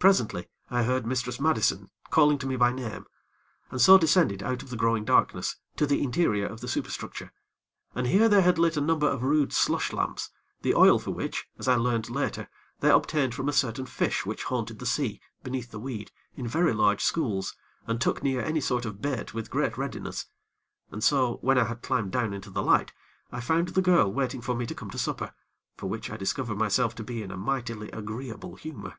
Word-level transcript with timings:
Presently, 0.00 0.48
I 0.68 0.82
heard 0.82 1.06
Mistress 1.06 1.40
Madison 1.40 1.88
calling 2.10 2.36
to 2.38 2.46
me 2.46 2.56
by 2.56 2.72
name, 2.72 3.06
and 3.70 3.80
so 3.80 3.96
descended 3.96 4.42
out 4.42 4.62
of 4.62 4.68
the 4.68 4.76
growing 4.76 5.04
darkness, 5.04 5.56
to 5.76 5.86
the 5.86 6.02
interior 6.02 6.46
of 6.46 6.60
the 6.60 6.68
superstructure, 6.68 7.32
and 7.94 8.08
here 8.08 8.28
they 8.28 8.42
had 8.42 8.58
lit 8.58 8.76
a 8.76 8.82
number 8.82 9.08
of 9.08 9.22
rude 9.22 9.52
slush 9.52 9.92
lamps, 9.94 10.30
the 10.62 10.74
oil 10.74 10.98
for 10.98 11.12
which, 11.12 11.46
as 11.58 11.68
I 11.68 11.76
learned 11.76 12.10
later, 12.10 12.50
they 12.80 12.90
obtained 12.90 13.34
from 13.34 13.48
a 13.48 13.52
certain 13.52 13.86
fish 13.86 14.26
which 14.26 14.44
haunted 14.44 14.78
the 14.78 14.84
sea, 14.84 15.22
beneath 15.44 15.70
the 15.70 15.78
weed, 15.80 16.10
in 16.34 16.46
very 16.46 16.74
large 16.74 17.00
schools, 17.02 17.56
and 17.86 17.98
took 18.00 18.20
near 18.22 18.42
any 18.42 18.60
sort 18.60 18.84
of 18.84 19.00
bait 19.00 19.32
with 19.32 19.48
great 19.48 19.78
readiness. 19.78 20.26
And 20.90 21.02
so, 21.04 21.36
when 21.36 21.56
I 21.56 21.64
had 21.64 21.82
climbed 21.82 22.10
down 22.10 22.34
into 22.34 22.50
the 22.50 22.64
light, 22.64 22.92
I 23.32 23.40
found 23.40 23.68
the 23.68 23.80
girl 23.80 24.12
waiting 24.12 24.42
for 24.42 24.56
me 24.56 24.66
to 24.66 24.74
come 24.74 24.90
to 24.90 24.98
supper, 24.98 25.32
for 25.76 25.86
which 25.86 26.10
I 26.10 26.16
discovered 26.18 26.56
myself 26.56 26.94
to 26.96 27.04
be 27.04 27.22
in 27.22 27.30
a 27.30 27.38
mightily 27.38 27.90
agreeable 27.92 28.56
humor. 28.56 28.98